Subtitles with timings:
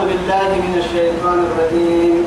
[0.00, 2.24] أعوذ بالله من الشيطان الرجيم.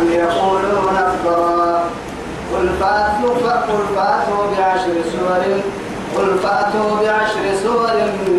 [0.00, 1.84] أم يقولون افترى
[2.52, 5.42] قل فأتوا فقل فأتوا بعشر سور.
[6.16, 7.94] قل فأتوا بعشر سور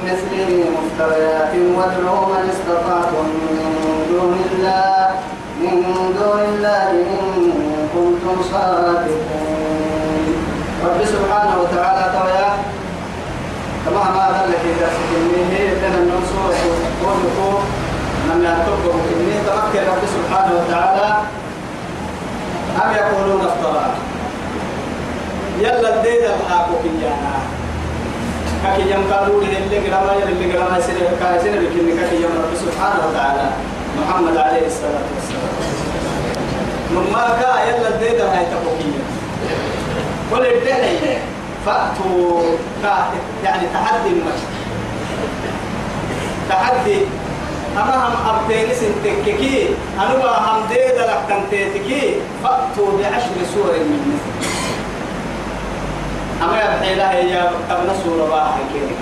[0.09, 3.69] مثله مفتريات وادعوا من استطعتم من
[4.09, 5.09] دون الله.
[5.61, 5.75] من
[6.19, 7.25] دون الله إن
[7.93, 9.17] كنتم صادقين.
[10.85, 12.49] رب سبحانه وتعالى تويا.
[13.85, 16.53] كما ما قال لك إذا سكنيه لنا النصور
[17.03, 17.59] وقوله
[18.27, 21.09] من لا تقوم كنيه تمكن رب سبحانه وتعالى
[22.83, 23.85] أم يقولون افترى
[25.59, 27.35] يلا الدين الحاكو كيانا.
[28.63, 32.53] كاكي يم قالوا لي اللي قرما اللي قرما سنة كاي سنة بكني كاكي يم رب
[32.65, 33.49] سبحانه وتعالى.
[34.01, 35.53] محمد عليه الصلاة والسلام.
[36.91, 39.03] مما كا يلا الدين الحاكو تقوكيا
[40.31, 41.19] قل الدين
[41.65, 42.41] فأتوا
[43.43, 44.62] يعني تحدي المجد
[46.49, 46.99] تحدي.
[47.77, 54.47] أما هم أبتين سنتككي أنا هم ديد لك تنتيتكي فأتوا بعشر سور من مثل.
[56.43, 58.95] أما يبحي لها يا أبن سورة باحة كده.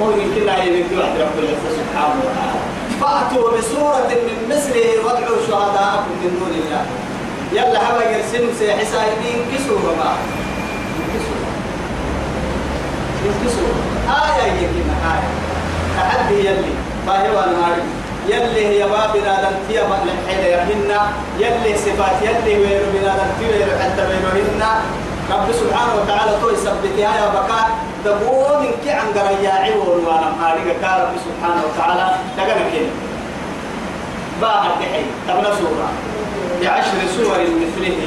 [0.00, 2.60] قل من كلا يبدو واحد رب العزة سبحانه وتعالى.
[3.00, 6.84] فأتوا بسورة من مثله وادعوا شهداءكم من دون الله.
[7.52, 10.24] يلا هبا يرسم سيحسا يدين كسورة باحة
[13.44, 13.74] كسورة
[14.08, 15.53] آية يكينا آية.
[15.96, 16.72] تحدي يلي
[17.06, 17.76] باهي وأنا
[18.28, 20.90] يلي هي باب بنادم تيا لحين يهن
[21.38, 24.62] يلي صفات يلي ويرو بنادم تيا حتى ويروهن
[25.30, 27.68] رب سبحانه وتعالى تو يثبتها يا بكاء
[28.04, 32.06] تقول من كي عن قرياعي وأنا ماري قال رب سبحانه وتعالى.
[32.36, 32.92] تقنا كده
[34.40, 35.88] باه الدحي تبنا سورة.
[36.60, 37.98] بعشر سور مثله.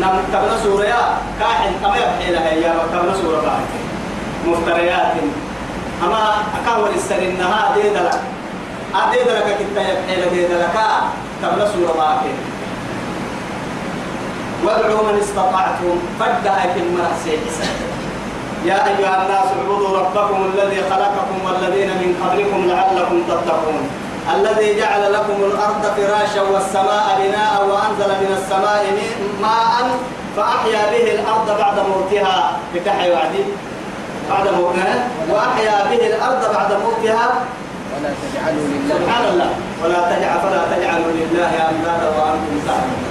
[0.00, 1.02] نم تبنا سورة يا
[1.84, 3.60] أما يبحي لها يا تبنا سورة باه
[4.46, 5.14] مفتريات.
[6.04, 8.20] أما أكاول السنة دي دلك
[8.94, 10.76] أدي دلك كتا يبحي لدي دلك
[11.42, 12.22] تبنا سورة باه
[14.64, 15.98] وادعوا من استطعتم.
[16.20, 17.72] فدها كلمة سيحسن
[18.64, 23.88] يا أيها الناس اعبدوا ربكم الذي خلقكم والذين من قبلكم لعلكم تتقون.
[24.34, 28.84] الذي جعل لكم الأرض فراشا والسماء بناء وأنزل من السماء
[29.42, 29.98] ماء
[30.36, 32.52] فأحيا به الأرض بعد موتها.
[32.74, 33.44] بتحيا وعدي.
[34.30, 34.94] بعد موتها
[35.30, 37.26] وأحيا به الأرض بعد موتها.
[37.92, 38.94] ولا تجعلوا لله.
[38.94, 39.50] سبحان الله.
[39.84, 43.04] ولا تجعل فلا تجعلوا لله أندادا وأنتم تعلمون.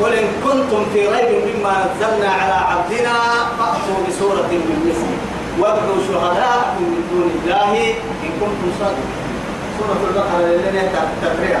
[0.00, 3.16] قل إن كنتم في ريب مما نزلنا على عبدنا
[3.58, 5.18] فأتوا بسورة من مثله
[5.60, 7.72] وادعوا شهداءكم من دون الله
[8.24, 9.24] إن كنتم صادقين.
[9.78, 10.88] سورة البقرة اللي هي
[11.22, 11.58] تفريع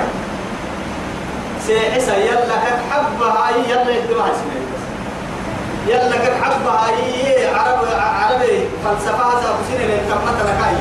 [1.66, 4.55] سيحسا يلا كك حبها أي يلا يدمع اسمه.
[5.86, 10.76] يلا كك حبها أي عرب عربي فلسفة سابسين اللي كمت لك أي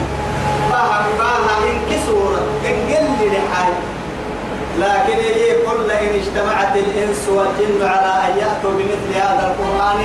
[0.72, 3.96] باها باها إن كسورة إن قل لحاجة
[4.80, 9.98] لكن يجي كل إن اجتمعت الإنس والجن على أن يأتوا بمثل هذا القرآن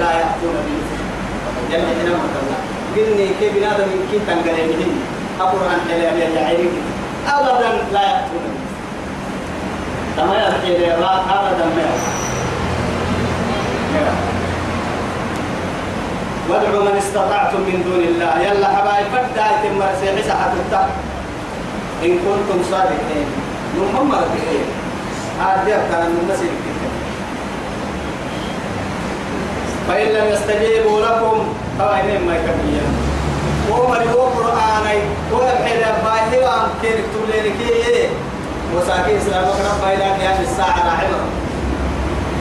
[0.00, 1.02] لا يأتون بمثله
[1.70, 2.56] جل حين مثلا
[2.96, 5.00] قلني كيف بنادم من كي تنقل بهم
[5.40, 6.70] القرآن حلال يجعلك
[7.28, 8.72] أبدا لا يأتون بمثله
[10.16, 10.76] كما يأتي
[11.30, 11.82] أبدا ما
[16.52, 18.32] وادعوا من استطعتم من دون الله.
[18.46, 20.52] يلا حبايب فدا يتم رسيحي سحة
[22.04, 23.26] إن كنتم صادقين.
[23.76, 24.66] نمم مرتين؟
[25.40, 26.54] هذا كان المسير
[29.88, 32.86] فإن لم يستجيبوا لكم فأين ما يكفيا
[33.70, 34.98] ومن هو قرآني.
[35.32, 38.08] الحين باهي وام كين اكتب لي لكي
[38.74, 41.20] وساكين سلامك رب إلى قيام الساعة راحمة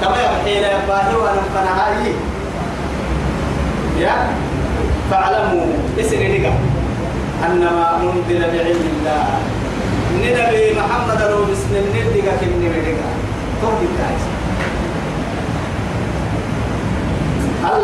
[0.01, 2.13] كما يبحي لي باهي وأنا فنهاي
[4.01, 4.16] يا
[5.12, 5.66] فاعلموا
[6.00, 6.45] اسري لك
[7.45, 9.25] أنما أنزل بعلم الله.
[10.22, 13.09] نبي محمد رو بسم الندقة كم نبدقة
[13.61, 14.23] توقي التعيس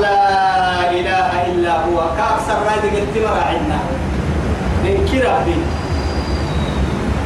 [0.01, 1.97] لا إله إلا هو.
[2.17, 3.79] كأكثر رايدك التمر عنا.
[4.83, 5.57] من كي ربي.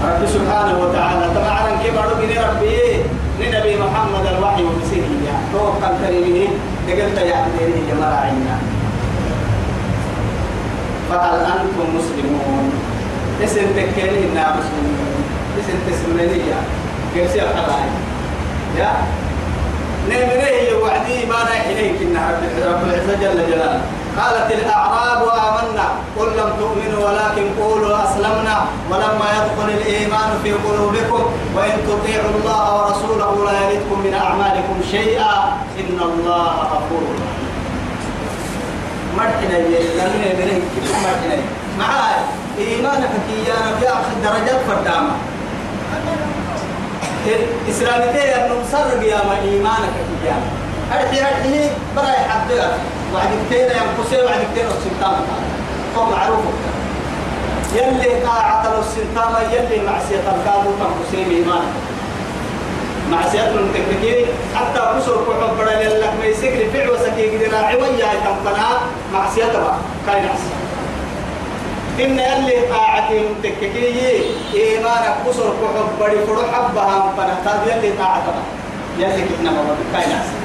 [0.05, 1.25] رب سبحانه وتعالى.
[1.35, 2.77] طبعا كيف ربي؟ ربي
[3.39, 6.47] لنبي محمد الوحي وبسيره توقع كريمه.
[6.87, 8.55] تقلت يا عبدين جمال عنا.
[11.11, 12.71] فهل أنتم مسلمون
[13.43, 15.23] اسم تكيني إنها مسلمون؟
[15.59, 16.59] اسم تسمينية
[17.13, 17.89] كيف الحلاي
[18.77, 18.91] يا؟
[20.09, 22.15] نمره وعدي ما رايح إليك إن
[22.67, 23.81] رب العزة جل جلاله.
[24.17, 25.87] قالت الأعراب آمنا
[26.17, 28.57] قل لم تؤمنوا ولكن قولوا أسلمنا.
[28.89, 31.23] ولما يدخل الإيمان في قلوبكم
[31.55, 35.33] وإن تطيعوا الله ورسوله لا يلدكم من أعمالكم شيئا.
[35.79, 37.30] إن الله غفور رحيم.
[39.17, 40.61] مرحنا لأنه
[41.03, 41.37] مرحنا
[41.79, 42.15] معاي
[42.57, 45.11] إيمانك كيانا في آخر درجات فردامة
[47.69, 49.93] إسلامتي أنه سر قيامة إيمانك
[50.23, 50.49] كيانا
[50.93, 52.79] أرحي أرحي برا يحدث
[53.13, 55.21] وعد كتير ينقصي وعد كتير السلطان.
[55.97, 56.45] هو معروف.
[57.75, 61.73] يلي طاعة السلطان يلي معصية الكابو تنقصي إيمانك
[63.11, 64.25] معصية المتكتين
[64.55, 68.67] حتى كسر كحب بدل لك ما يسكر فعل وسكي قدر عوية تنقنا
[69.13, 69.75] معصية تبع
[70.07, 70.29] كاين
[71.99, 74.23] إن اللي طاعتي متككي
[74.53, 78.41] إيمانك كسر كحب بدل فرو حبها فنحتاج يلي طاعتها
[78.99, 80.41] يلي كتنا ما كاين عصية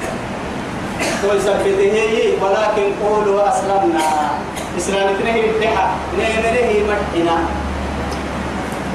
[1.31, 4.01] ويثبته ولكن قولوا أسلمنا.
[4.79, 5.87] إسلام تنهي الدحى
[6.19, 7.66] نيمنه مدحنا.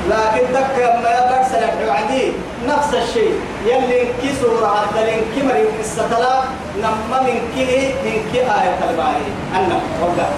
[0.09, 2.33] لكن دك ما يبقى سلك عدي
[2.67, 3.33] نفس الشيء.
[3.65, 6.41] يلي كي سورة عدل كي مريم الستلا
[6.77, 9.29] نما من كي من كي آية الباري.
[9.55, 10.29] أنا وقع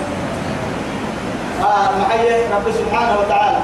[1.63, 3.59] آه محيي رب سبحانه وتعالى.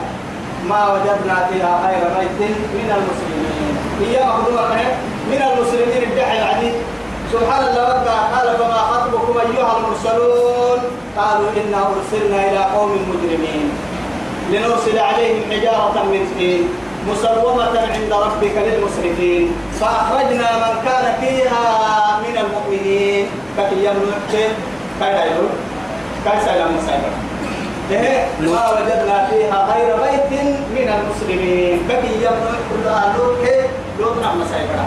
[0.69, 3.73] ما وجدنا فيها خير بيت من المسلمين.
[4.01, 4.75] هي مخدومة
[5.31, 6.71] من المسلمين الدحى يعني
[7.33, 8.17] سبحان الله وقع.
[8.33, 10.79] قال فما خطبكم أيها المرسلون؟
[11.17, 13.69] قالوا إنا أرسلنا إلى قوم مجرمين.
[14.51, 16.63] لنرسل عليهم حجارة من طين
[17.07, 19.55] مسومة عند ربك للمسرفين.
[19.79, 21.65] فأخرجنا من كان فيها
[22.23, 23.25] من المؤمنين.
[23.57, 25.49] كي يملك كي يقول
[26.25, 27.11] كي سلام مسايبا
[28.41, 30.31] ما وجدنا فيها غير بيت
[30.75, 31.77] من المسلمين.
[31.89, 33.43] كي يملك كل أهلوك
[33.99, 34.85] لوبنا مسايبا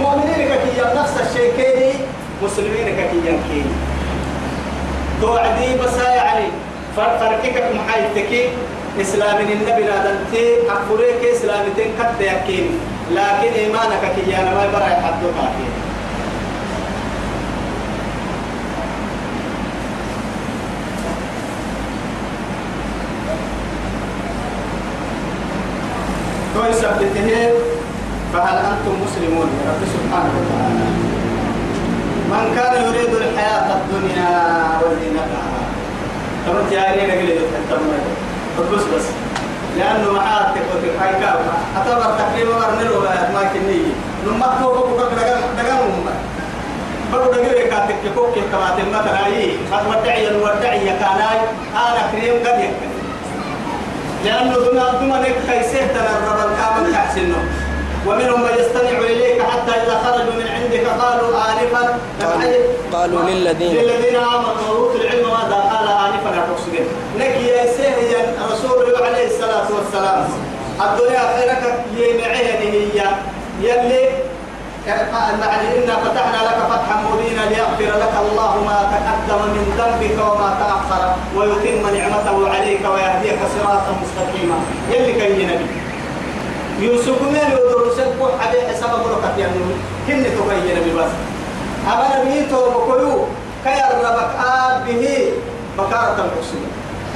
[0.00, 1.98] مؤمنين كي نفس الشيء كي
[2.42, 3.62] مسلمين كي يمكي
[5.20, 6.44] توعدي بس يعني
[6.96, 8.50] فرقك محايتك
[9.00, 12.70] إسلام النبي لا دنتي أكفريك إسلامتين قد يكين.
[13.10, 15.70] لكن إيمانك كي أنا ما يبرع يحدوك عليه
[26.54, 27.50] كويس أبدته
[28.32, 30.86] فهل أنتم مسلمون رب سبحانه وتعالى؟
[32.30, 34.30] من كان يريد الحياة الدنيا
[34.82, 35.46] وزينتها
[36.46, 37.84] طبعا جاري نقل يتحتم
[38.60, 39.04] بس بس
[39.78, 41.38] لأنه معاه تكوت هاي كاب
[41.76, 43.00] أتبر تقريبا ورنلو
[43.34, 43.82] ما كني
[44.62, 46.06] هو بقول لك دعان دعان هم
[47.12, 51.38] بقول لك كاتك كوك كمات مثلا أي قد ودعي الودعي كاناي.
[51.74, 52.88] أنا كريم قد يكن
[54.24, 57.44] لأنه دون دون نك خيسه ترى الرب الكامل تحسنه
[58.06, 61.98] ومنهم من يستمع إليك حتى إذا خرجوا من عندك قالوا آنفا.
[62.92, 66.86] قالوا للذين للذين آمنوا وأوتوا العلم ماذا قال آنفا أتقصدين
[67.18, 68.35] نكي يا سيدي الرسول
[69.26, 70.28] عليه الصلاة والسلام.
[70.80, 71.62] الدنيا خيرك
[71.96, 73.02] يمعيه هي.
[73.60, 74.08] يلي
[74.86, 81.14] يعني إنا فتحنا لك فتحا مبينا ليغفر لك الله ما تقدم من ذنبك وما تأخر
[81.36, 84.58] ويتم نعمته عليك ويهديك صراطا مستقيما.
[84.90, 85.66] يلي كان نبي.
[86.86, 89.54] يوسف من يدرس الكل حبيب حساب بركة يعني.
[90.06, 91.12] كن تبين نبي بس.
[91.86, 92.46] أما نبي
[93.64, 95.32] كي الربك آب به
[95.78, 96.66] بكارة المقصود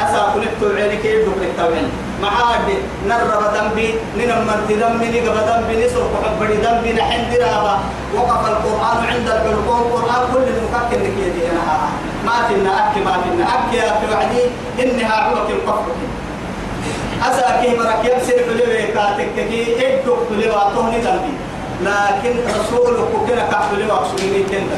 [0.04, 1.88] أسا كنت عينك يدك للتوين
[2.22, 2.68] معاد
[3.08, 7.74] نرب ذنبي ننمرت ذنبي نقب ذنبي نسر حبري ذنبي نحن درابة
[8.14, 11.78] وقف القرآن عند الحلقون القرآن كل المكاكل لك يدي أنا.
[12.26, 14.42] ما فينا أكي ما فينا أكي يا أخي وعدي
[14.82, 15.92] إنها عمك القفر
[17.28, 21.34] أساكي مرك يبسر حلوة كاتك كي إدك حلوة أطهني ذنبي.
[21.84, 22.98] لكن رسولك
[23.28, 24.72] كنا كحلوه أقصدني كنت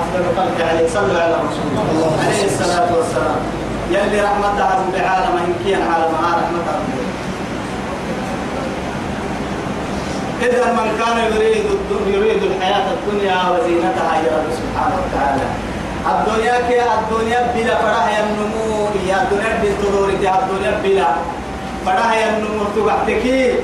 [0.00, 0.88] أفضل خلق عليه.
[0.88, 3.65] صلوا على رسول الله عليه الصلاة والسلام.
[3.90, 7.06] يلي رحمتها رب العالم إن كان على ما رحمتها رب
[10.42, 11.64] إذا من كان يريد
[12.14, 15.46] يريد الحياة الدنيا وزينتها يا رب سبحانه وتعالى.
[16.06, 21.08] الدنيا كي الدنيا بلا فرح النمو يا الدنيا بالتدور يا الدنيا بلا
[21.86, 23.54] فرح النمو تبعتك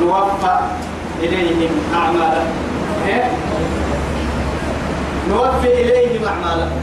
[0.00, 0.58] نوفى
[1.22, 2.48] إليهم أعمالهم
[5.28, 6.80] نوفي إليهم أعمالهم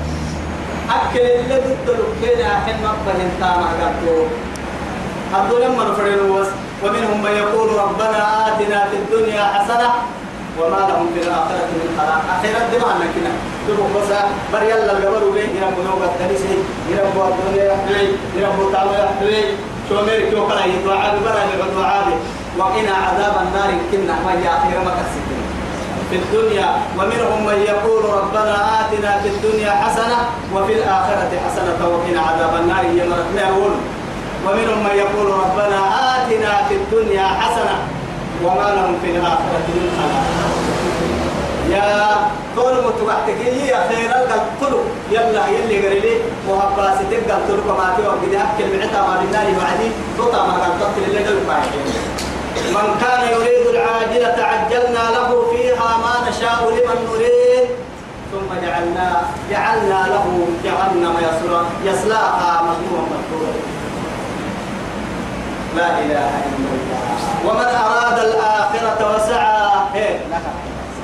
[0.89, 4.25] أكل اللي ضد لكينا حين مقبل انتام أقاتلو
[5.33, 6.47] هذول لما نفرين وس
[6.83, 9.89] ومنهم من يقول ربنا آتنا في الدنيا حسنة
[10.59, 12.21] وما لهم في الآخرة من خلاق.
[12.37, 13.31] أخيرا دمعنا كنا
[13.67, 14.09] تبقى بس
[14.53, 16.57] بر يلا القبر وبين يرمو نوم التنسي
[16.89, 19.43] يرمو الدنيا يحتوي يرمو تعالى يحتوي
[19.89, 22.13] شو ميرك يو كلا يدعى ببرا يدعى
[22.57, 25.42] وقنا عذاب النار كنا ما يا أخيرا ما كسبنا.
[26.09, 26.67] في الدنيا
[26.97, 30.17] ومنهم من يقول ربنا آتنا في الدنيا حسنة
[30.55, 32.85] وفي الآخرة حسنة وقنا عذاب النار.
[33.49, 33.73] أول
[34.45, 35.79] ومنهم من يقول ربنا
[36.15, 37.75] آتنا في الدنيا حسنة
[38.43, 40.25] وما لهم في الآخرة من خلاق.
[41.69, 42.17] يا
[42.55, 43.39] طول متوحتك
[43.71, 46.15] يا خير القلب يلا يلي قريلي
[46.49, 48.15] وهباستك تلك ما تيوم.
[48.21, 51.39] بدي أكل بعتا ما بالنار وعدي توتا ما كان تقتل اللي دل
[52.55, 57.67] من كان يريد العاجلة عجلنا له فيها ما نشاء لمن نريد.
[58.31, 61.15] ثم جعلنا جعلنا له جهنم
[61.85, 63.53] يصلاها مذموما مدحورا
[65.75, 67.03] لا إله إلا الله.
[67.45, 70.19] ومن أراد الآخرة وسعى إيه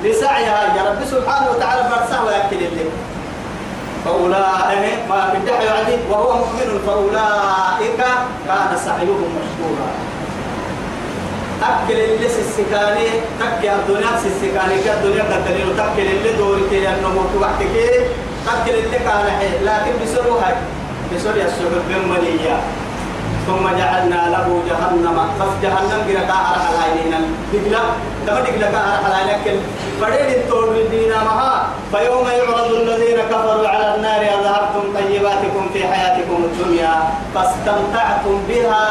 [0.04, 2.86] لسعيها يا رب سبحانه وتعالى فرسه ويأكل اللي.
[4.04, 8.00] فأولئك ما بدح يعني وهو مؤمن فأولئك
[8.46, 9.88] كان سعيهم مشكورا.
[11.62, 13.06] أكل اللي السكاني
[13.40, 17.74] تكي الدنيا السكاني كالدنيا كالدنيا تكل اللي دورتي أنه موت وقتك
[18.46, 20.56] تكل اللي كان حي لكن بسروها
[21.14, 22.56] بسر السحب بملية
[23.46, 25.16] ثم جعلنا له جهنم.
[25.38, 27.12] فف جهنم جرى كهر حلالين
[27.52, 27.82] دقلا
[28.26, 29.60] تما دقلا كهر حلالين
[30.00, 31.52] بدين التور الدين مها.
[31.92, 36.94] فيوم يعرض الذين كفروا على النار أذهبتم طيباتكم في حياتكم الدنيا
[37.34, 38.86] فاستمتعتم بها.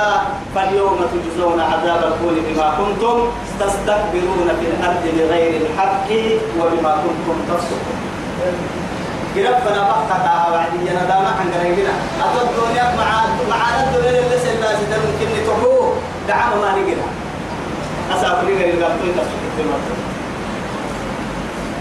[0.56, 3.18] فاليوم تجزون عذاب الهون بما كنتم
[3.60, 6.10] تستكبرون في الأرض بغير الحق
[6.60, 7.98] وبما كنتم تفسقون.
[9.36, 13.10] قربنا بقتا وعدي أنا دام عن قريبنا أتو الدنيا مع
[13.50, 15.94] مع الدنيا اللي سلا سيدا ممكن تقول
[16.28, 17.08] دعم ما نقرا
[18.12, 19.40] أسافر الغطوين تفسك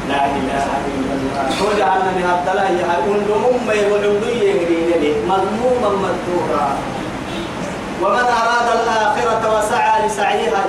[0.08, 1.44] لا إله إلا الله.
[1.60, 2.24] هو جعلنا من
[2.80, 3.74] يا أقول لهم ما
[4.32, 6.68] يهرين لي مذموما مذكورا
[8.02, 10.64] ومن أراد الآخرة وسعى لسعيها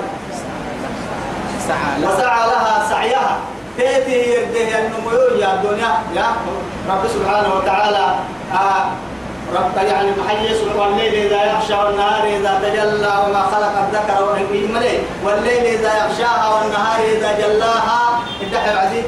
[1.67, 3.37] سعى وسعى لها سعيها.
[3.77, 5.09] تأتي يرده النمو
[5.39, 6.25] يا الدنيا يا
[6.87, 8.05] رب سبحانه وتعالى
[8.53, 8.85] آه
[9.55, 14.99] رب يعني محيي سبحانه والليل إذا يغشى والنهار إذا تجلى وما خلق الذكر والأنثى.
[15.25, 18.19] والليل إذا يغشاها والنهار إذا جلاها.
[18.41, 19.05] الدحر عزيز.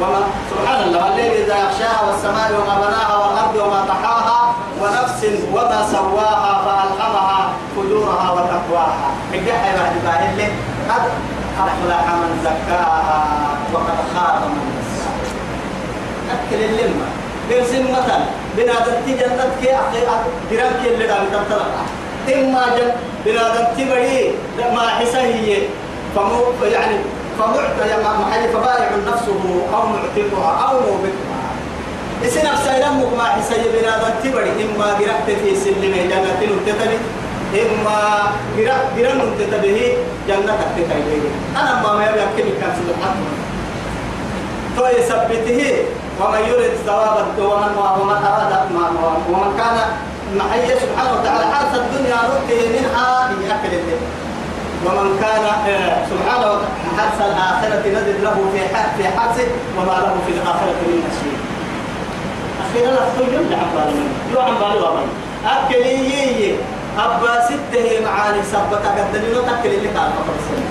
[0.00, 6.52] وما سبحان الله والليل إذا يغشاها والسماء وما بناها والأرض وما طحاها ونفس وما سواها
[6.64, 9.08] فألهمها فجورها وتقواها.
[9.34, 10.40] الدحر بعد باهل
[10.90, 11.02] قد
[11.58, 13.20] أفلح من زكاها
[13.74, 14.71] وقد خاب من
[16.34, 17.06] أكل اللمة
[17.50, 18.18] قرسم مثلا
[18.56, 20.00] بنادم جنة كي أخي
[20.50, 21.84] جرام كي اللي دام تطلع
[22.34, 22.90] إما جن
[23.26, 24.34] بنادم تبري
[24.74, 25.56] ما حسهي
[26.16, 26.96] فمو يعني
[27.38, 29.40] فمعت يا محل فبارع نفسه
[29.74, 31.42] أو معتقها أو موبقها.
[32.24, 36.98] إسنا لمك ما حسهي بنادم تبري إما قرأت في سلمه جنة تتبي
[37.62, 37.98] إما
[38.56, 39.92] قرأ قرأ تتبه
[40.28, 41.20] جنة تتبه
[41.60, 43.26] أنا ما ما يبقى كم كان سبحانه
[44.76, 45.76] تو يثبته
[46.22, 48.52] ومن يريد ثواب ومن ومن اراد
[49.32, 49.76] ومن كان
[50.38, 53.08] محي سبحانه وتعالى حرث الدنيا نؤته منها
[53.40, 54.02] بأكل الليل.
[54.86, 55.44] ومن كان
[56.10, 58.60] سبحانه وتعالى حرث الآخرة نزد له في
[58.96, 59.48] في حرثه
[59.78, 61.38] وما له في الآخرة من نصيب.
[62.64, 64.04] أخيرا أخذ يمنع عن بالي.
[64.32, 65.08] يو عن بالي ومن
[65.46, 66.56] أكل يي
[66.98, 69.88] أبا ستة معاني سبتا قدني تأكل اللي
[70.38, 70.70] السنة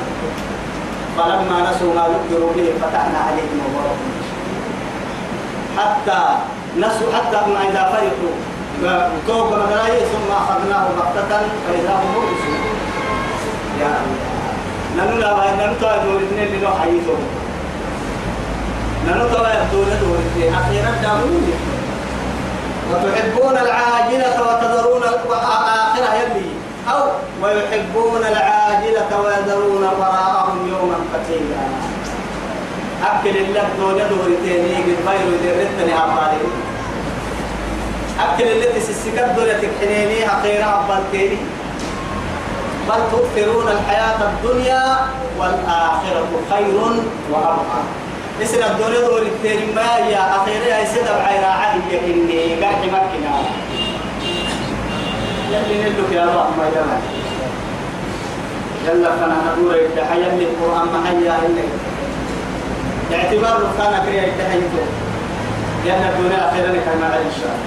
[1.18, 4.21] فلما نسوا ما ذكروا به فتحنا عليهم أبوابهم.
[5.78, 6.22] حتى
[6.78, 8.34] نسوا حتى ما إذا فرحوا
[9.28, 11.32] توب مدراي ثم أخذناه بغتة
[11.68, 12.62] فإذا هم مبلسون.
[13.82, 14.32] يا الله.
[14.98, 17.22] نحن لا بد نحن تو دور اثنين اللي لو حيثوا
[19.08, 19.38] نحن تو
[19.72, 21.46] دور دور اثنين أخيرا دامون
[22.92, 26.50] وتحبون العاجلة وتذرون الآخرة يلي.
[26.90, 27.04] أو
[27.44, 31.64] ويحبون العاجلة ويذرون وراءهم يوما فتيلا.
[33.04, 36.48] أكل الله دون دورتين يجد غير درتني أبالي
[38.20, 41.38] أكل التي سسكت دولة حنيني حقيرة أبالتيني
[42.90, 44.84] بل تؤثرون الحياة الدنيا
[45.40, 46.76] والآخرة خير
[47.32, 47.82] وأبقى.
[48.44, 53.34] اسم الدنيا دورتين ما يا أخيرا يسد بعيرا عهي إني قاعد مكنا.
[55.52, 56.98] يلي ندك يا الله ما يدمع
[58.88, 61.70] يلا فانا نقول التحية من القرآن محيا إنك
[63.14, 64.86] اعتبار كان كريا التحية
[65.86, 67.58] لأن الدنيا أخيرا كما إن شاء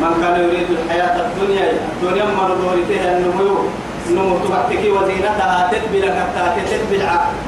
[0.00, 3.56] من كان يريد الحياة الدنيا الدنيا مرضورتها النمو
[4.08, 7.02] النمو تبعتكي وزينتها تتبل كتا تتبل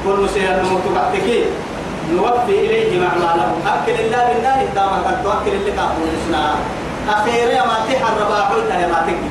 [0.05, 1.45] كل شيء النمو تبعتكي
[2.13, 6.57] نوفي إليهم أعمالهم أكل الله بالنار داما قد تؤكل اللي كافون الإسلام.
[7.09, 9.31] أخيرا ما تحر رباحولتها يا ما تكي.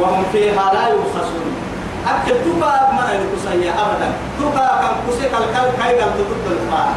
[0.00, 1.57] وهم فيها لا يبخسون.
[2.06, 6.94] أكل تبا ما يلقصي أبدا تبا كم كسي كالكال كاي قال تدد الفاح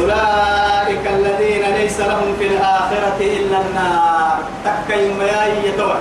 [0.00, 5.96] أولئك الذين ليس لهم في الآخرة إلا النار تكي ما يتوى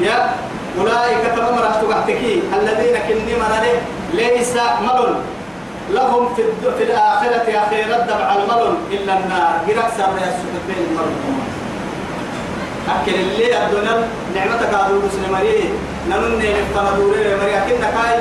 [0.00, 0.34] يا
[0.78, 1.24] أولئك
[1.58, 2.22] رأتك
[2.60, 3.52] الذين كني من
[4.14, 5.14] ليس ملل
[5.90, 6.42] لهم في
[6.78, 9.60] في الآخرة أخيرا دمع الملل إلا النار
[9.96, 11.12] سر يسوع بين المرء
[12.88, 15.36] أكل اللي الدنيا نعمتك هذا مسلم
[16.10, 18.18] مري ننن نفتنا دوري مري أكن كاي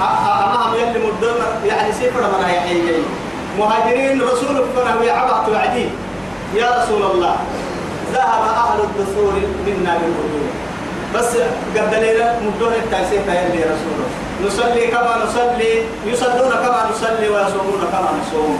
[0.00, 2.82] أمام يلي مدن يعني سفر من هي حي
[3.58, 5.86] مهاجرين رسول فنا ويعبط وعدي.
[6.54, 7.36] يا رسول الله
[8.12, 9.32] ذهب أهل الدثور
[9.66, 9.94] منا
[11.14, 11.30] بس
[11.76, 14.10] قد لنا مدن التأسيس يا رسول الله.
[14.46, 15.72] نصلي كما نصلي
[16.06, 18.58] يصلون كما نصلي ويصومون كما نصوم.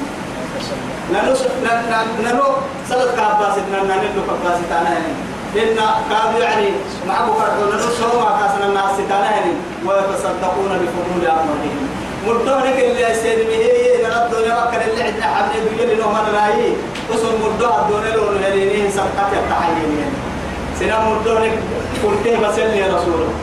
[2.88, 5.33] سلط كاباس نانو نانو كاباس تانا يعني.
[5.56, 5.76] إن
[6.10, 6.68] كانوا يعني
[7.08, 9.52] معه فرحوا نانو سوما كاسنا الناس تانا يعني
[9.86, 11.88] ويتصدقون بفضول أموالهم
[12.26, 16.72] مردونك اللي يسير به نرد الدنيا وكر اللي عندنا حبل يقول لنا من راي
[17.10, 20.12] وصل مردوها الدنيا لون هلينين سبقات التحيين
[20.80, 21.52] سنا مردونك
[22.04, 23.34] قلته بس اللي يا رسول الله.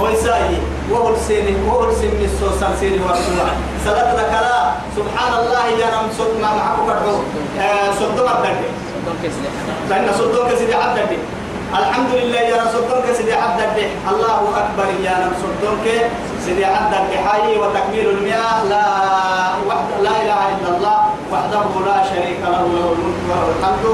[0.00, 0.56] ويساي
[0.90, 3.46] وهو السيني وهو السيني السوسان سيني ورسولا
[3.84, 7.16] صلاة ذكرى سبحان الله يا نم ما معك كرهو
[8.00, 8.56] صدق عبدك
[9.90, 11.18] لأن صدق سيدي عبدك
[11.70, 13.78] الحمد لله يا صدق سيدي عبدك
[14.10, 15.86] الله أكبر يا صدق
[16.44, 18.64] سيدي عبدك حي وتكميل المئة.
[18.70, 18.86] لا
[19.68, 20.98] وحد لا إله إلا الله
[21.32, 23.84] وحده لا شريك له له الملك وله الحمد.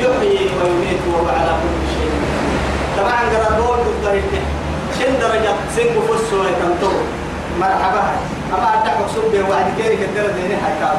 [0.00, 2.12] يحيي ويميت وهو على كل شيء
[2.96, 4.30] طبعا قرأت الطريق
[4.98, 6.92] شن درجة؟ سنك فسوا يتنطو
[7.60, 8.02] مرحبا.
[8.54, 10.98] أما أدعك سبه وعد كيري كتير ديني حكام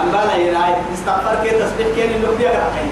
[0.00, 0.74] أم بالا يراي.
[0.94, 2.90] استغفر كي تسبيح كي اللي كحين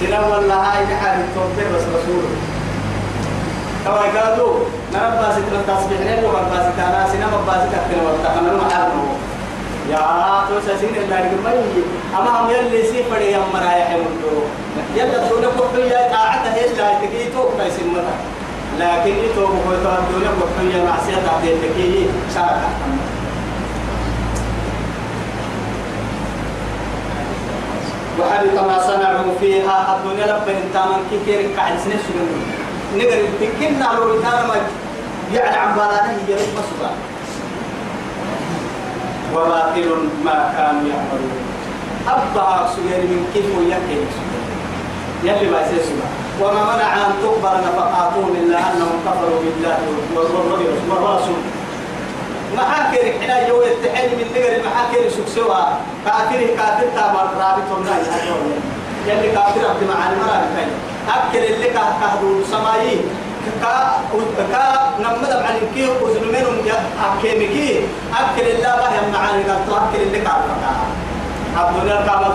[0.00, 2.24] سنا والله هاي نحن التوبة بس رسول.
[3.84, 4.54] كما قالوا
[4.92, 9.08] نرى باسط التسبيح نلو من باسط أنا سنا مباسط أكتنا واتقنا المحارم
[9.90, 10.00] يا
[10.48, 11.84] تو سسين الله يقول
[12.18, 14.34] أما هم يلي سي فري يا مرايا حمدو
[14.96, 18.14] يلا دونا كوكيا قاعدة هي لا تكيتو كيس متا
[18.80, 22.68] لكن يتو كوكيا دونا كوكيا معصية تعدي تكيه شارع
[29.44, 32.24] فيها الدنيا لبن انتامن كيكير قاعد سنة سنة
[32.96, 34.04] نقر تكنا لو
[34.48, 34.56] ما
[35.34, 36.90] يعني عن بالانة يرد مصبا
[39.34, 41.36] وباطل ما كانوا يعملون.
[42.08, 44.00] أبها سجير من كيف ويكي
[45.24, 46.08] يلي ما يسيسوا
[46.40, 49.78] وما منع أن تقبل نفقاتهم إلا أنهم كفروا بالله
[50.90, 51.42] والرسول.
[52.56, 55.64] محاكر حنا جو التحل من نجر محاكر سكسوا
[56.04, 58.73] كافر كافر تامر رابط الله
[59.06, 60.54] يلي كافر عبد معاني مرابط
[61.08, 62.96] أكل اللي كهدو سمايي.
[63.62, 64.00] كا
[64.52, 64.64] كا
[65.00, 66.44] نمد عن كي وزلمين
[67.04, 67.80] أكيمكي
[68.20, 70.50] أكل الله بها معاني قال أكل اللي كافر
[71.56, 72.34] عبدنا الكعبة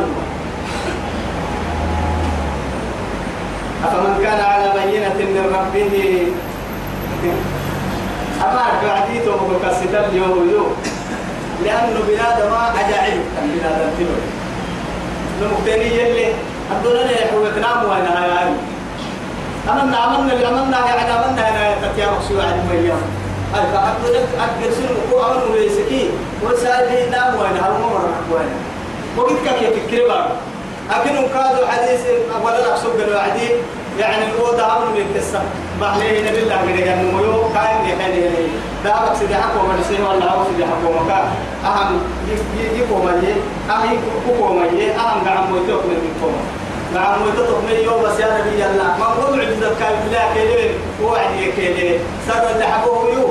[3.85, 6.27] أفمن كان على بينة من ربه.
[8.41, 10.75] أما بعديت ومكسدا اليوم يوم
[11.65, 14.15] لأنه بلاد ما أجاعب بلاد التلو
[15.41, 16.33] نمكتني يلي
[16.71, 18.53] الدنيا يحوي تنام وين هاي
[19.69, 23.01] أمنا أمنا اللي أمنا يعني أمنا أنا تتيا مقصود عن مريم
[23.55, 26.09] أي لك أقدر سنو كو أمن ويسكي
[26.43, 28.49] وسائل نام وين هاي مرة وين
[29.17, 30.25] وقت كيف تكربا
[30.89, 32.01] لكن كادوا حديث
[32.43, 33.49] ولا لا سوق الوعدي
[33.99, 34.25] يعني
[34.57, 35.41] ده عمل من القصة.
[35.81, 37.43] بعليه نبي الله من جنة ميو.
[37.53, 38.47] كائن يحيي لي
[38.85, 41.19] ده بس سيدي حكوا من سيد ولا هو سيدي حكوا مكا
[41.65, 41.99] أهم
[42.75, 43.37] يكوا مجيء
[43.69, 46.35] أهم يكوا مجيء أهم قام ميتوك من الكوم
[46.95, 48.89] قام ميتوك من يوم بس يا نبي الله.
[48.99, 50.71] ما هو معجزة كان لا كلين
[51.03, 53.27] وعد يكلين سر اللي حكوا يو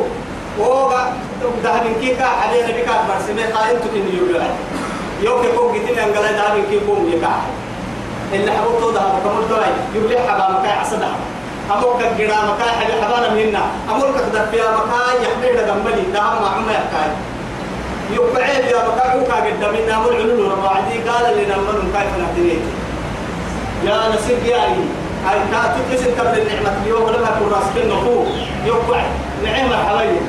[1.64, 4.42] ده من كيكا عليه نبي كان برسمه قائم تكني يقول
[5.22, 7.34] يوم يكون قتيل أنقل ده من كيكم يكع
[8.32, 11.10] اللي حبوته ده كمل دواي يقول حبا مكاي عصدا
[11.72, 16.02] أمورك الجرا مكاي حبي حبانا منا أمورك تدفيا مكاي يحمل دمبلي.
[16.14, 17.10] ده ما عم يحكاي
[18.12, 22.58] يقعد يا مكاي وكا قد منا أمور علول ربعدي قال لنا من كيف نهتني
[23.84, 24.84] يا نسيب يعني.
[25.26, 26.72] هاي تاتو كسر قبل النعمة.
[26.82, 28.24] اليوم لما يكون راسك النفو
[28.66, 29.04] يقعد
[29.44, 30.22] نعمة حبايب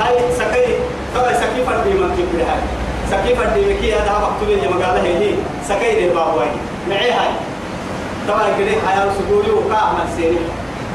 [0.00, 0.74] هاي سكي.
[1.14, 2.62] كما سكي فردي من تبري هاي.
[3.10, 5.34] سكيف الديمكي هذا مكتوب يا مقالة هي
[5.68, 6.46] سكيد البابوي
[6.88, 7.30] معي هاي.
[8.28, 10.38] طبعا كده حياة سجولي وقاع من سيري.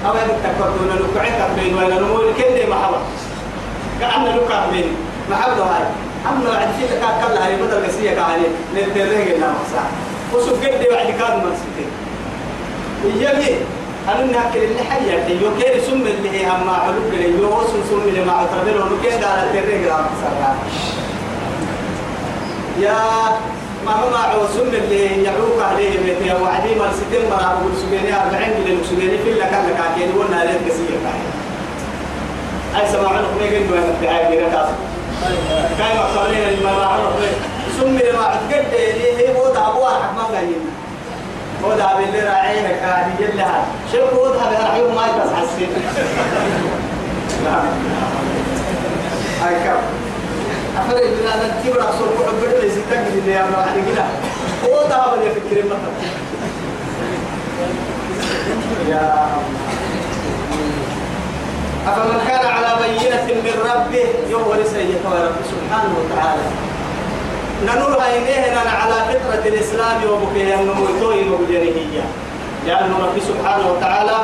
[0.05, 2.97] أو هذا تكبرون لكعك بين وين؟ نمول كده محبة.
[3.99, 4.95] كأن لكع بين.
[5.31, 5.83] محبة هاي.
[6.29, 8.43] أما بعد شيء كان كلا هاي بدل قصية كهاني
[8.75, 9.83] نتريه لنا مسا
[10.33, 11.55] وسجل دي بعد كان من
[13.05, 13.55] يجي.
[14.07, 18.01] أنا نأكل اللي حيا يو كير سم اللي هي هم معلوم كده يو سم سم
[18.07, 20.55] اللي مع تربيل ونكين على التريه لنا مسا
[22.79, 22.95] يا
[23.85, 26.33] ما هو مع وسم اللي يعوق عليه بيتي.
[26.41, 29.17] وعدي ما ستين مرة أقول سبيني أربعين اللي سبيني.
[29.17, 31.21] في اللي كان لك عكين ونا لين كسير كاي
[32.81, 34.69] أي سماع عنك ما يجي دوين الدعاء بيرا تاس
[35.77, 36.99] كاي مقرين المراحل
[37.79, 40.65] سمي لما عتقد لي هي بوضع أبوها حكما قايين
[41.63, 45.69] بوضع باللي راعيها قاعد يجي لها شوف بوضع بهرحيهم ما يبس حسين
[49.41, 49.81] هاي كم؟
[50.77, 54.05] أفرق من هذا التيم رأسه كعبر لي ستة اللي يا بعد كده
[54.63, 55.95] بوضع بلي فكر مثلا.
[58.89, 59.27] يا
[61.87, 66.41] أفمن كان على بينة من ربه يهو لسيئة رب سبحانه وتعالى.
[67.65, 71.00] ننور عينيه على فطرة الإسلام وبكيه النموتوي
[71.51, 72.03] وبجريهية
[72.67, 74.17] لأن رب سبحانه وتعالى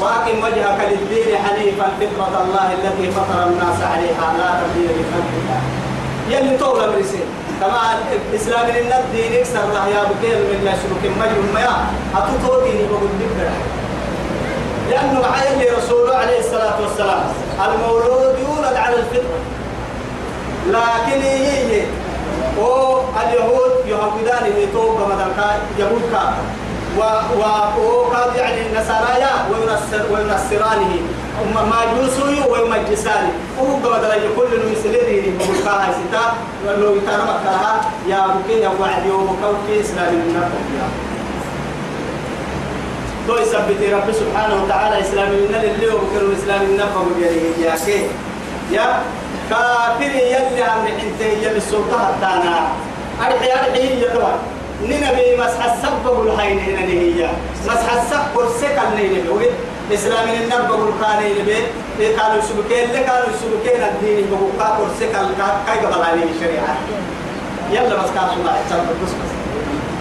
[0.00, 5.60] وأقم وجهك للدين حنيفا فطرة الله التي فطر الناس عليها لا تبديل لخلق الله
[6.30, 7.26] يلي طول مرسين
[7.60, 7.80] كما
[8.30, 13.08] الإسلام لنا الدين يكسر الله يا بكير من لا شرك مجر ما أتوتو ديني بقول
[13.20, 13.50] لك
[14.90, 17.20] لأنه معايا رسوله عليه الصلاة والسلام.
[17.64, 19.40] المولود يولد على الفطرة.
[20.66, 21.82] لكن هي.
[22.58, 26.44] واليهود يهودان يتوب مثلا يهود كافر
[26.98, 27.00] و
[27.80, 30.96] وقد يعني نصارايا وينصر وينصرانه
[31.54, 36.34] ما يوسوي ويمجساني وهو كما دلا كل المسلمين يقول كاها ستا
[36.66, 40.54] ولو يترمى كاها يا بكي يا وعد يوم كوكي اسلام النبي
[43.26, 48.06] تو يثبت رب سبحانه وتعالى اسلام لنا اللي وبكر اسلام النبي بيجي يا كي
[48.70, 49.02] يا
[49.50, 52.68] كافر يلي عم انت يلي السلطة الثانية
[53.20, 54.38] ارحي ارحي يا دوار
[54.82, 57.28] ننبي مسح السبب الحين هنا هي.
[57.66, 59.50] مسح السبب السكن نينبي وقت
[59.94, 61.56] إسلام النبي بقول كان ينبي
[62.00, 65.12] إيه كانوا يسبكين؟ اللي كانوا يسبكين الدين؟ بقول كاكور سكن
[65.66, 66.76] كاي قبل عليه الشريعة.
[67.72, 68.56] يلا بس كان الله.
[68.60, 69.30] يتسبب بس بس.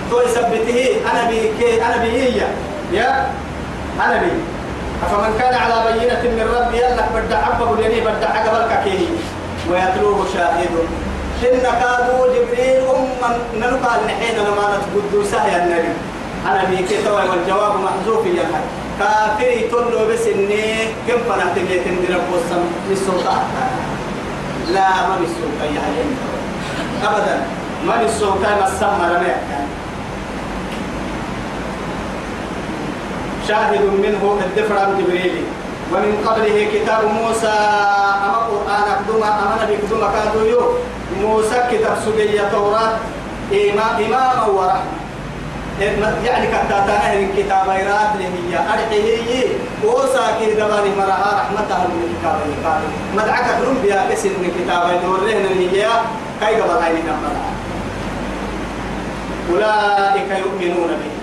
[0.09, 0.95] تو يثبته.
[1.11, 1.51] أنا بي
[1.85, 2.41] أنا بي
[2.97, 3.27] يا؟
[4.05, 4.31] أنا بي.
[5.11, 9.07] فمن كان على بينة من ربي يلا بدع عبه اليمين بدع قبل كاكيه
[9.69, 10.73] ويتلوه شاهد.
[11.43, 15.93] إن كادوا جبريل أم نلقى النحين لما نتقدوا سهيا النبي.
[16.47, 16.63] أنا
[17.05, 18.63] توي والجواب محذوف يا حي
[18.99, 20.63] كافري تلو بس إني
[21.07, 23.43] كم فنحت بيت من رب والسم للسلطان
[24.73, 26.03] لا ما بالسلطان يا حي
[27.07, 27.35] أبدا.
[27.85, 29.35] ما بالسلطان السمى رميك.
[33.47, 35.43] شاهد منه الدفر جبريل.
[35.93, 37.55] ومن قبله كتاب موسى
[38.25, 40.61] أما قرآن أقدم أما نبي قدم كادو
[41.21, 42.97] موسى كتاب سجية توراة
[43.53, 44.97] إمام إماما ورحمة.
[46.25, 48.53] يعني كتاتنا من كتاب إيراد لهي.
[48.73, 49.47] أرحيه
[49.83, 52.79] وسا كي دباني مرها رحمتها من كتاب الكتاب
[53.17, 55.85] مدعك ترم بها كسر من كتاب دورهن هي
[56.39, 57.01] كي قبل عيني
[59.49, 61.22] أولئك يؤمنون به.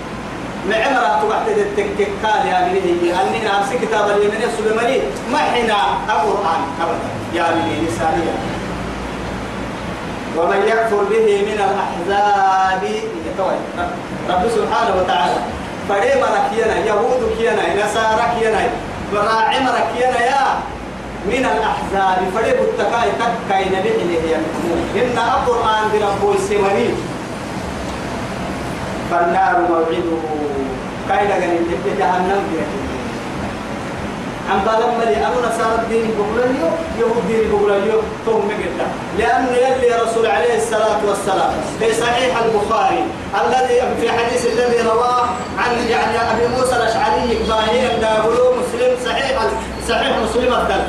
[0.68, 4.98] معمرة تبعت التككال يا بني أني نفس كتاب اليمين السلماني
[5.32, 8.34] ما حنا القرآن أبدا يا بني نسانية
[10.36, 12.82] ومن يكفر به من الأحزاب
[14.30, 15.36] رب سبحانه وتعالى.
[15.88, 18.60] فريم ركينا يهود كينا نصارى كينا
[19.12, 20.46] براعم ركينا يا
[21.26, 22.18] من الأحزاب.
[22.34, 24.36] فريم التكاي تكاي نبي إليه
[24.96, 26.88] إن القرآن بربو السماني
[29.10, 30.16] فالنار موعده.
[31.08, 32.66] كايدا غني تبقى جهنم كده
[34.50, 36.68] عم بالهم ملي أنا نصارى الدين بقول يو
[37.00, 38.86] يهود الدين بقول يو توم مجدا
[39.18, 43.04] لأن يلي رسول عليه الصلاة والسلام في صحيح البخاري
[43.44, 45.22] الذي في حديث الذي رواه
[45.58, 49.40] عن يعني أبي موسى الأشعري باهيا دابلو مسلم صحيح
[49.88, 50.82] صحيح مسلم أفضل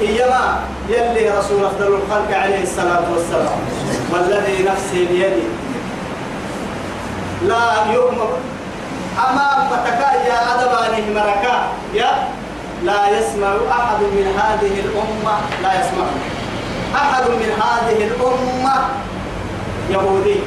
[0.00, 3.58] إيما يلي رسول أفضل الخلق عليه الصلاة والسلام.
[4.12, 5.42] والذي نفسي بيده
[7.42, 8.30] لا يؤمر
[9.28, 11.56] أما فتكا يا أدبانه مركا
[11.94, 12.28] يا
[12.84, 16.06] لا يسمع أحد من هذه الأمة لا يسمع.
[16.96, 18.76] أحد من هذه الأمة
[19.90, 20.40] يهودي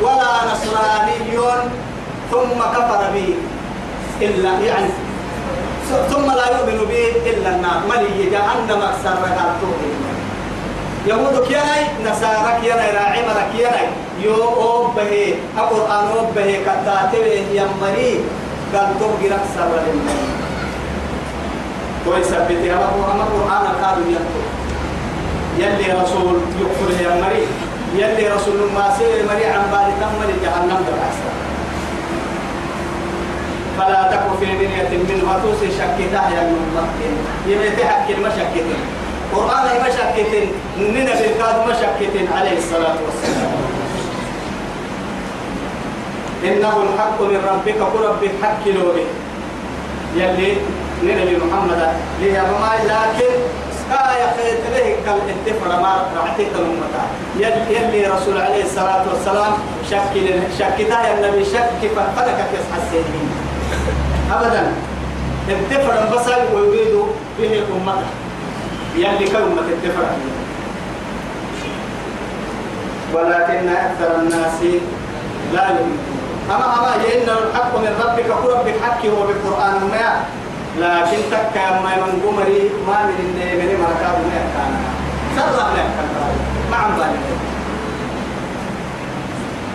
[0.00, 1.38] ولا نصراني
[2.30, 3.34] ثم كفر به
[4.22, 4.90] إلا يعني
[6.10, 7.80] ثم لا يؤمن به إلا النار.
[7.90, 9.14] ملي جهنم أكثر
[11.06, 13.88] رقالته يهود كياناي نصارى كياناي راعي مرا كياناي.
[14.22, 18.20] يو أوب به القرآن أوب به كتاتي يمري
[18.74, 19.86] قال تو غيرك سبب
[22.04, 24.46] كويس ثبت يا أبو أما القرآن قالوا يكتب
[25.58, 27.46] يلي رسول يكفر يمري.
[27.94, 31.28] يلي رسول ما سير مري عن بالي تمري جهنم بالعسل
[33.78, 36.88] فلا تكن في بنية منه توسي شكتها يا من
[37.46, 38.97] يبي تحكي المشكتين.
[39.34, 43.52] قرآن مشكتين ننا بالكاد مشكتين عليه الصلاة والسلام.
[46.44, 49.06] إنه الحق من ربك كرب حق لوبي
[50.16, 50.56] يلي
[51.02, 53.32] نبي محمد ليه ما لكن
[53.90, 57.04] كايا خيط له كل اتفر ما رعتي تلمتا
[57.70, 59.52] يلي رسول عليه الصلاة والسلام
[59.90, 60.14] شك
[60.58, 63.30] شك يا النبي شك فقدك كيس حسينين
[64.32, 64.72] أبدا.
[65.48, 66.94] اتفر بصل ويريد
[67.40, 68.27] به أمته
[68.98, 70.08] يلي كلمة اتفر
[73.14, 74.58] ولكن أكثر الناس
[75.54, 75.98] لا يؤمنون.
[76.50, 80.08] أما أما إن الحق من ربك ربك حكي هو بالقرآن ما.
[80.78, 84.72] لكن تكا ما من قمري ما من من مركاب ما كان
[85.36, 86.08] سرع ما كان
[86.70, 86.92] ما عم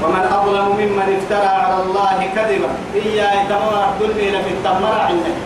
[0.04, 2.70] ومن أظلم ممن افترى على الله كذبا.
[2.96, 5.38] إيا يتمر الدنيا في التمر عندك.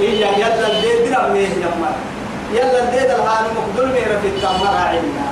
[0.00, 1.94] إيا يلا الديد رميه يمر
[2.52, 5.28] يلا الديد الهان مقدل في التمر عندنا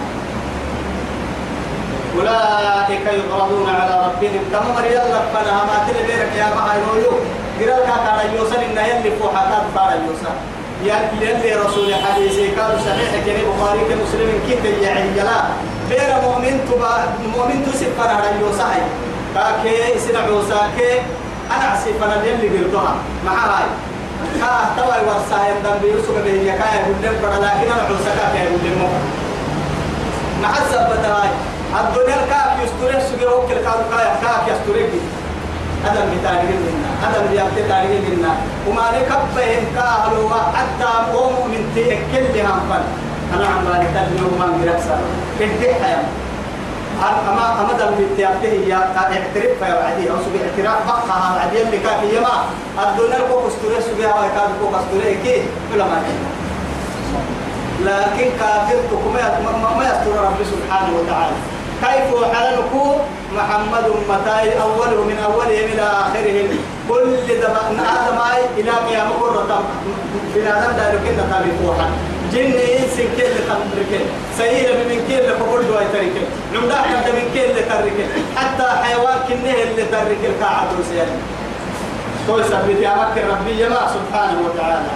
[2.17, 4.85] أولئك يغرضون على ربهم تمر.
[4.85, 6.81] يلا فنها ما تلبيرك يا معي
[7.61, 10.35] قرال كان يوصل إن يلي فوحات فار يوصل
[11.23, 13.25] يلي رسول حديثي قال صحيح.
[13.25, 15.41] كني بخاري كمسلم كيف يعني جلا
[15.89, 16.95] بير مؤمن تبا
[17.37, 18.73] مؤمن تسفر على يوصل
[19.35, 20.25] كاكي سنع
[21.57, 22.95] أنا عسيف أنا يلي قلتها.
[23.27, 23.67] مع هاي.
[24.41, 28.81] كا توا ورسا يندم بيوسف به يكاي بدم فر لكن أنا عوسكا كاي بدم
[30.43, 31.31] مع الزبط هاي
[31.81, 33.81] الدنيا الكاف يستوري سجى وكل كاف
[34.23, 34.85] كاف يستوري
[35.85, 38.35] هذا بتاريخ منا هذا بيابت تاريخ منا
[38.69, 42.85] وما نكبه كاهلوا حتى قوم من تأكل لهم فن
[43.35, 45.01] أنا عم بالي تلمي وما نجرسا
[45.41, 46.05] كده حياة
[47.03, 50.11] أما أما دم بتيابته يا اعترف في بعدي.
[50.11, 52.37] أو سبي اعتراف بقى بعدي اللي كان في يما
[52.83, 55.15] الدنيا كوك أستوري سبي هوا كان كوك أستوري.
[55.25, 55.99] كي؟ ولا ما
[57.85, 58.79] لكن كافر
[59.45, 61.37] ما ما يستر رب سبحانه وتعالى.
[61.83, 62.93] كيف حللكم
[63.37, 66.49] محمد متى أوله من أوله إلى آخره
[66.89, 68.19] كل دم آدم
[68.59, 69.61] إلى قيام قرة.
[70.35, 71.87] بن آدم ذلك إن تابعوها
[72.33, 73.93] جن إنس كل تمرك
[74.39, 76.17] سيئة من كل فقول دواء ترك
[76.55, 77.99] نمدح حتى من كل ترك
[78.37, 81.09] حتى حيوان كنة اللي ترك القاعد وسيان
[82.27, 84.93] تو سبت يا مكة ربي جماع سبحانه وتعالى.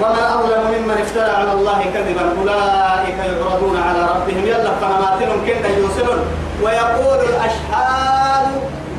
[0.00, 4.46] ومن أظلم ممن افترى على الله كذبا أولئك يعرضون على ربهم.
[4.46, 6.20] يلا فنماتهم كنا يوصلون.
[6.62, 8.46] ويقول الأشهاد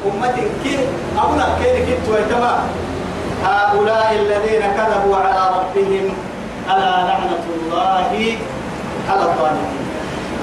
[0.06, 0.80] أمة كن
[1.24, 2.54] أولا كن كنت ويتما
[3.44, 6.14] هؤلاء الذين كذبوا على ربهم
[6.70, 8.40] ألا لعنة الله
[9.10, 9.80] على الظالمين.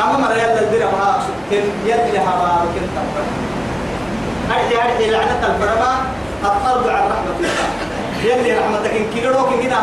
[0.02, 1.18] أما مرة يلا الدرع ما
[1.50, 3.26] كن يد لها بارك التنفر
[4.50, 5.92] أرجع أرجع لعنة الفرما
[6.44, 7.68] الطرد عن رحمة الله.
[8.24, 9.76] يلي رحمتك إن كيلوك كده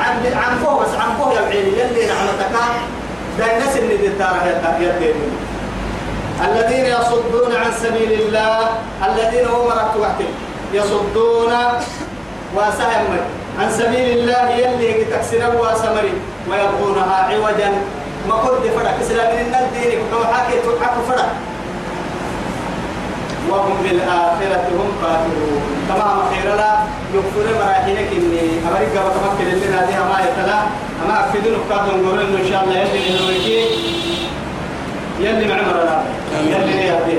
[0.00, 1.66] عن عن فوق بس عن فوق يا بعيد.
[1.66, 2.52] يلي نعمتك
[3.38, 4.60] ده الناس اللي دتارها يا
[6.44, 8.58] الذين يصدون عن سبيل الله
[9.06, 10.34] الذين هم وحدهم
[10.72, 11.52] يصدون
[12.56, 13.04] وسهم
[13.60, 16.14] عن سبيل الله يلي تكسر وسمري
[16.48, 17.70] ويبغونها عوجا.
[18.28, 21.28] ما قد فرق إسلام من الدين وحكي تحكي فرق
[23.50, 26.72] وهم بالآخرة هم كافرون تمام خير لا.
[27.14, 30.58] يغفر مراحينك إني أمريكا وتمكن لنا دي ما يتلا.
[31.04, 33.60] أما أكدون فقط نقول إنه إن شاء الله يلي نلوكي
[35.26, 35.96] يلي معمر لا.
[36.52, 37.16] يلي يهدي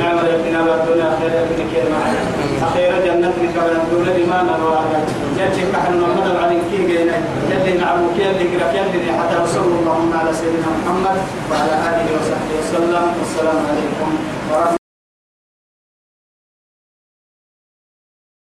[0.00, 1.32] معمر يبنينا والدنيا خير
[1.72, 2.20] كير معنا
[2.68, 4.98] أخير جنة قبل الدولة إيمانا وعلا
[5.38, 7.16] يلي كحن محمد علي كي جينا
[7.50, 8.68] يلي نعبوك يلي قرأ.
[8.78, 11.16] يلي حتى وصلى اللهم على سيدنا محمد
[11.50, 13.04] وعلى آله وصحبه وسلم.
[13.20, 14.10] والسلام عليكم
[14.50, 14.83] ورحمة